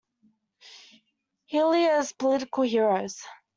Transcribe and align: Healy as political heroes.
Healy 1.45 1.85
as 1.85 2.11
political 2.11 2.63
heroes. 2.63 3.21